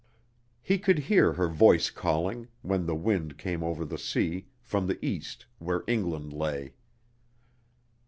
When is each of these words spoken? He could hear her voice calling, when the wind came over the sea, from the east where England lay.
He 0.63 0.79
could 0.79 0.97
hear 0.97 1.33
her 1.33 1.47
voice 1.47 1.91
calling, 1.91 2.47
when 2.63 2.87
the 2.87 2.95
wind 2.95 3.37
came 3.37 3.63
over 3.63 3.85
the 3.85 3.99
sea, 3.99 4.47
from 4.59 4.87
the 4.87 4.97
east 5.05 5.45
where 5.59 5.83
England 5.87 6.33
lay. 6.33 6.73